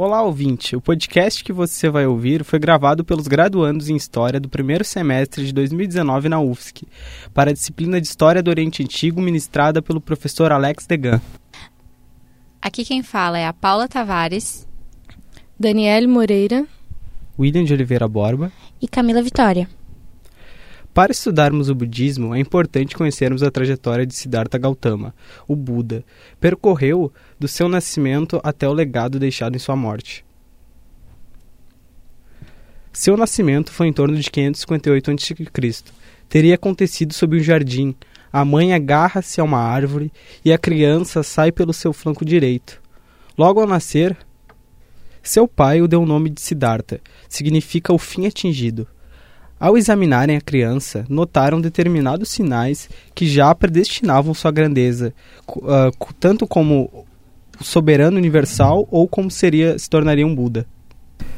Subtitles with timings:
[0.00, 0.76] Olá, ouvinte!
[0.76, 5.44] O podcast que você vai ouvir foi gravado pelos graduandos em História do primeiro semestre
[5.44, 6.86] de 2019 na UFSC,
[7.34, 11.20] para a disciplina de História do Oriente Antigo ministrada pelo professor Alex Degan.
[12.62, 14.68] Aqui quem fala é a Paula Tavares,
[15.58, 16.64] Daniele Moreira,
[17.36, 19.68] William de Oliveira Borba e Camila Vitória.
[20.98, 25.14] Para estudarmos o budismo, é importante conhecermos a trajetória de Siddhartha Gautama,
[25.46, 26.04] o Buda.
[26.40, 30.24] Percorreu do seu nascimento até o legado deixado em sua morte.
[32.92, 35.84] Seu nascimento foi em torno de 558 a.C.
[36.28, 37.94] Teria acontecido sob um jardim.
[38.32, 40.12] A mãe agarra-se a uma árvore
[40.44, 42.82] e a criança sai pelo seu flanco direito.
[43.38, 44.16] Logo ao nascer,
[45.22, 48.84] seu pai o deu o nome de Siddhartha, significa o fim atingido.
[49.60, 55.12] Ao examinarem a criança, notaram determinados sinais que já predestinavam sua grandeza,
[55.48, 57.04] uh, tanto como
[57.60, 60.64] soberano universal ou como seria se tornaria um Buda.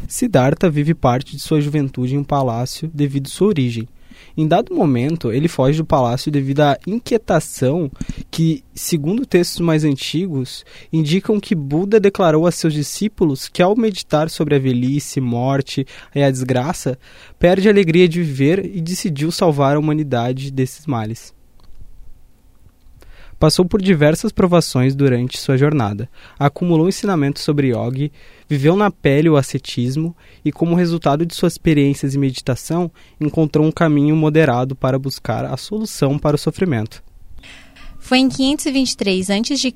[0.07, 3.89] Siddhartha vive parte de sua juventude em um palácio devido à sua origem.
[4.37, 7.91] Em dado momento, ele foge do palácio devido à inquietação
[8.31, 14.31] que, segundo textos mais antigos, indicam que Buda declarou a seus discípulos que, ao meditar
[14.31, 16.99] sobre a velhice, morte e a desgraça,
[17.39, 21.40] perde a alegria de viver e decidiu salvar a humanidade desses males.
[23.41, 26.11] Passou por diversas provações durante sua jornada.
[26.39, 28.11] Acumulou ensinamentos sobre yoga,
[28.47, 33.73] viveu na pele o ascetismo e, como resultado de suas experiências e meditação, encontrou um
[33.73, 37.03] caminho moderado para buscar a solução para o sofrimento.
[37.99, 39.73] Foi em 523 a.C.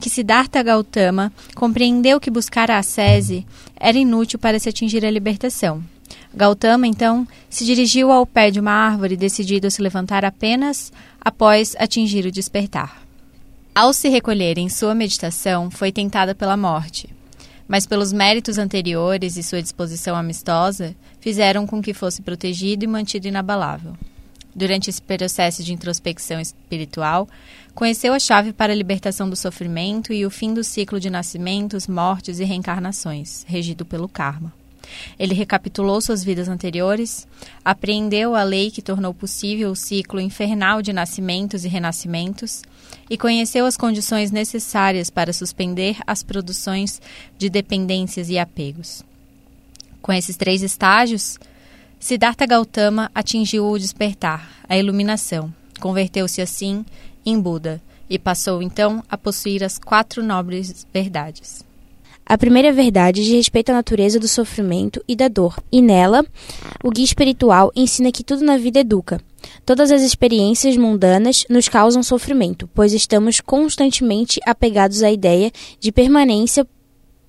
[0.00, 3.46] que Siddhartha Gautama compreendeu que buscar a ascese
[3.78, 5.84] era inútil para se atingir a libertação.
[6.34, 11.76] Gautama, então, se dirigiu ao pé de uma árvore, decidido a se levantar apenas após
[11.78, 13.02] atingir o despertar.
[13.74, 17.08] Ao se recolher em sua meditação, foi tentada pela morte,
[17.68, 23.28] mas pelos méritos anteriores e sua disposição amistosa, fizeram com que fosse protegido e mantido
[23.28, 23.94] inabalável.
[24.54, 27.26] Durante esse processo de introspecção espiritual,
[27.74, 31.86] conheceu a chave para a libertação do sofrimento e o fim do ciclo de nascimentos,
[31.86, 34.52] mortes e reencarnações, regido pelo karma.
[35.18, 37.26] Ele recapitulou suas vidas anteriores,
[37.64, 42.62] apreendeu a lei que tornou possível o ciclo infernal de nascimentos e renascimentos
[43.08, 47.00] e conheceu as condições necessárias para suspender as produções
[47.38, 49.04] de dependências e apegos.
[50.00, 51.38] Com esses três estágios,
[52.00, 55.54] Siddhartha Gautama atingiu o despertar, a iluminação.
[55.80, 56.84] Converteu-se assim
[57.24, 61.64] em Buda e passou então a possuir as quatro nobres verdades.
[62.24, 66.24] A primeira verdade diz respeito à natureza do sofrimento e da dor, e nela,
[66.82, 69.20] o guia espiritual ensina que tudo na vida educa.
[69.66, 75.50] Todas as experiências mundanas nos causam sofrimento, pois estamos constantemente apegados à ideia
[75.80, 76.66] de permanência,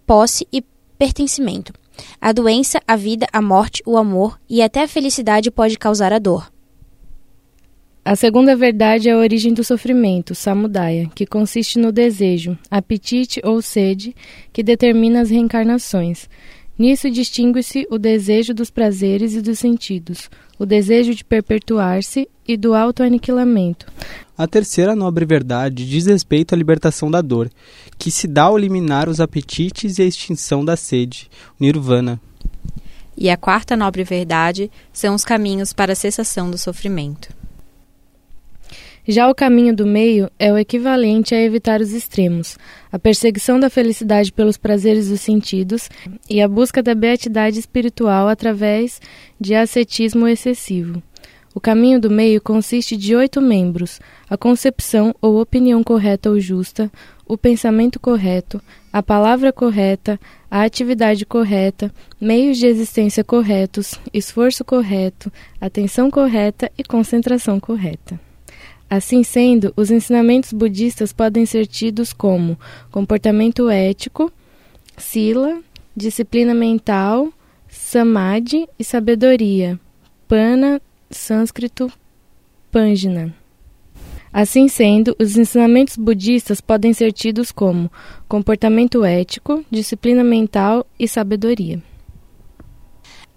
[0.06, 0.64] posse e
[0.98, 1.74] pertencimento.
[2.22, 6.20] A doença, a vida, a morte, o amor e até a felicidade pode causar a
[6.20, 6.53] dor.
[8.06, 13.62] A segunda verdade é a origem do sofrimento, samudaya, que consiste no desejo, apetite ou
[13.62, 14.14] sede
[14.52, 16.28] que determina as reencarnações.
[16.78, 22.74] Nisso distingue-se o desejo dos prazeres e dos sentidos, o desejo de perpetuar-se e do
[22.74, 23.86] autoaniquilamento.
[24.38, 27.50] A terceira nobre verdade diz respeito à libertação da dor,
[27.97, 32.20] que se dá ao eliminar os apetites e a extinção da sede, o nirvana.
[33.16, 37.43] E a quarta nobre verdade são os caminhos para a cessação do sofrimento.
[39.06, 42.58] Já o caminho do meio é o equivalente a evitar os extremos,
[42.90, 45.90] a perseguição da felicidade pelos prazeres dos sentidos
[46.30, 49.02] e a busca da beatidade espiritual através
[49.38, 51.03] de ascetismo excessivo.
[51.53, 54.00] O caminho do meio consiste de oito membros:
[54.30, 56.90] a concepção ou opinião correta ou justa,
[57.28, 60.18] o pensamento correto, a palavra correta,
[60.50, 68.18] a atividade correta, meios de existência corretos, esforço correto, atenção correta e concentração correta.
[68.96, 72.59] Assim sendo, os ensinamentos budistas podem ser tidos como
[72.92, 74.31] comportamento ético,
[74.96, 75.64] sila,
[75.98, 77.34] disciplina mental,
[77.67, 79.79] samadhi e sabedoria,
[80.28, 80.79] pana,
[81.09, 81.91] sânscrito,
[82.72, 83.34] panjna.
[84.32, 87.91] Assim sendo, os ensinamentos budistas podem ser tidos como
[88.28, 91.82] comportamento ético, disciplina mental e sabedoria.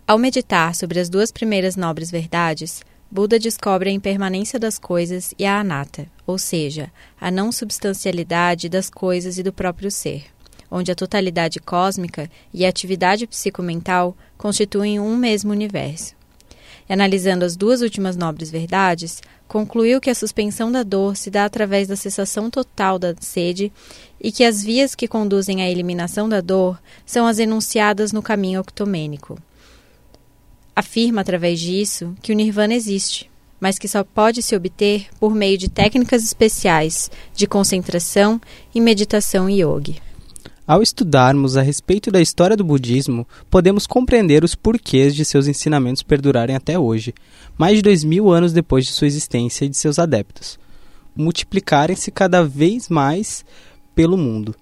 [0.06, 5.44] Ao meditar sobre as duas primeiras nobres verdades, Buda descobre a impermanência das coisas e
[5.46, 10.24] a anatta, ou seja, a não substancialidade das coisas e do próprio ser,
[10.68, 16.16] onde a totalidade cósmica e a atividade psicomental constituem um mesmo universo.
[16.88, 21.88] analisando as duas últimas nobres verdades, concluiu que a suspensão da dor se dá através
[21.88, 23.72] da cessação total da sede
[24.20, 28.60] e que as vias que conduzem à eliminação da dor são as enunciadas no caminho
[28.60, 29.36] octomênico.
[30.78, 35.56] Afirma através disso que o nirvana existe, mas que só pode se obter por meio
[35.56, 38.38] de técnicas especiais de concentração
[38.74, 40.02] e meditação yogi.
[40.66, 46.02] Ao estudarmos a respeito da história do budismo, podemos compreender os porquês de seus ensinamentos
[46.02, 47.14] perdurarem até hoje,
[47.56, 50.58] mais de dois mil anos depois de sua existência e de seus adeptos,
[51.16, 53.46] multiplicarem-se cada vez mais
[53.94, 54.54] pelo mundo.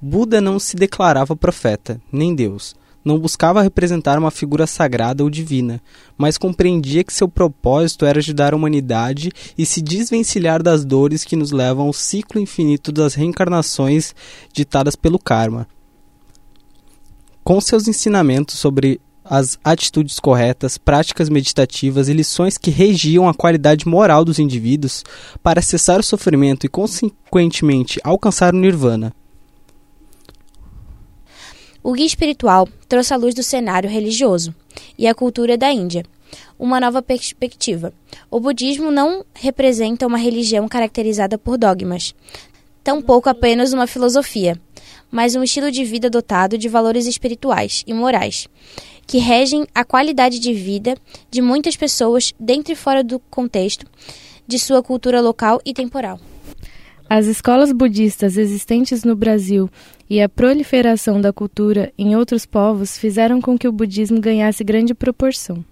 [0.00, 5.80] Buda não se declarava profeta, nem Deus, não buscava representar uma figura sagrada ou divina,
[6.16, 11.36] mas compreendia que seu propósito era ajudar a humanidade e se desvencilhar das dores que
[11.36, 14.14] nos levam ao ciclo infinito das reencarnações
[14.52, 15.66] ditadas pelo karma.
[17.42, 23.86] Com seus ensinamentos sobre as atitudes corretas, práticas meditativas e lições que regiam a qualidade
[23.86, 25.04] moral dos indivíduos
[25.42, 29.14] para cessar o sofrimento e, consequentemente, alcançar o nirvana.
[31.82, 34.54] O guia espiritual trouxe à luz do cenário religioso
[34.96, 36.04] e a cultura da Índia
[36.58, 37.92] uma nova perspectiva.
[38.30, 42.14] O budismo não representa uma religião caracterizada por dogmas,
[42.82, 44.60] tampouco apenas uma filosofia,
[45.10, 48.48] mas um estilo de vida dotado de valores espirituais e morais,
[49.06, 50.96] que regem a qualidade de vida
[51.30, 53.86] de muitas pessoas dentro e fora do contexto
[54.46, 56.18] de sua cultura local e temporal.
[57.10, 59.70] As escolas budistas existentes no Brasil
[60.10, 64.92] e a proliferação da cultura em outros povos fizeram com que o budismo ganhasse grande
[64.92, 65.64] proporção.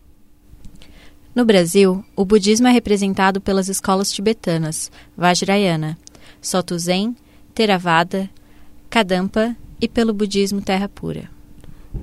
[1.35, 5.99] No Brasil, o budismo é representado pelas escolas tibetanas Vajrayana,
[6.41, 7.15] Soto Zen,
[7.55, 8.31] Theravada,
[8.89, 11.29] Kadampa e pelo budismo Terra Pura.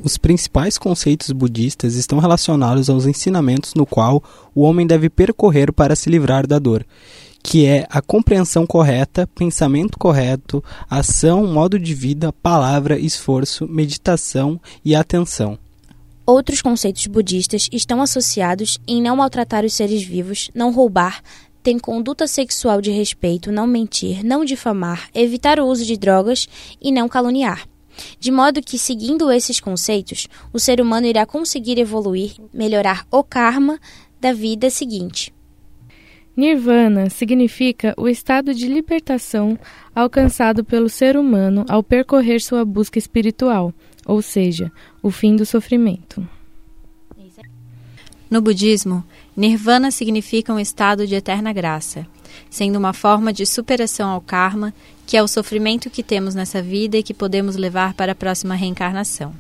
[0.04, 5.96] Os principais conceitos budistas estão relacionados aos ensinamentos no qual o homem deve percorrer para
[5.96, 6.86] se livrar da dor,
[7.44, 14.96] que é a compreensão correta, pensamento correto, ação, modo de vida, palavra, esforço, meditação e
[14.96, 15.60] atenção.
[16.26, 21.22] Outros conceitos budistas estão associados em não maltratar os seres vivos, não roubar,
[21.62, 26.48] ter conduta sexual de respeito, não mentir, não difamar, evitar o uso de drogas
[26.82, 27.68] e não caluniar.
[28.20, 33.80] De modo que, seguindo esses conceitos, o ser humano irá conseguir evoluir, melhorar o karma
[34.20, 35.34] da vida seguinte.
[36.36, 39.58] Nirvana significa o estado de libertação
[39.94, 43.72] alcançado pelo ser humano ao percorrer sua busca espiritual,
[44.04, 44.72] ou seja,
[45.02, 46.28] o fim do sofrimento.
[48.30, 49.04] No budismo,
[49.38, 52.08] Nirvana significa um estado de eterna graça,
[52.50, 54.74] sendo uma forma de superação ao karma,
[55.06, 58.56] que é o sofrimento que temos nessa vida e que podemos levar para a próxima
[58.56, 59.36] reencarnação.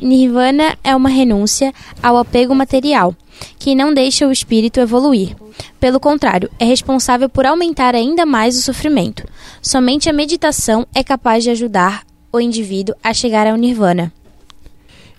[0.00, 3.12] Nirvana é uma renúncia ao apego material,
[3.58, 5.36] que não deixa o espírito evoluir.
[5.82, 9.26] Pelo contrário, é responsável por aumentar ainda mais o sofrimento.
[9.60, 14.12] Somente a meditação é capaz de ajudar o indivíduo a chegar ao nirvana.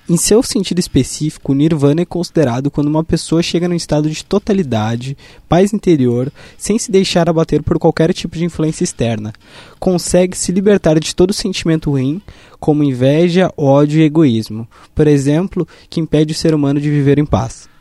[0.10, 4.24] Em seu sentido específico, o nirvana é considerado quando uma pessoa chega num estado de
[4.24, 5.18] totalidade,
[5.50, 9.33] paz interior, sem se deixar abater por qualquer tipo de influência externa.
[9.81, 12.21] Consegue se libertar de todo sentimento ruim,
[12.57, 14.65] como inveja, ódio e egoísmo,
[14.95, 17.72] por exemplo, que impede o ser humano de viver em paz.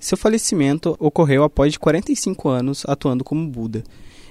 [0.00, 3.84] Seu falecimento ocorreu após 45 anos atuando como Buda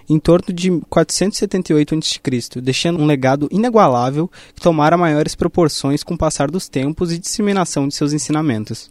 [0.10, 6.18] em torno de 478 a.C., deixando um legado inigualável que tomara maiores proporções com o
[6.18, 8.88] passar dos tempos e disseminação de seus ensinamentos.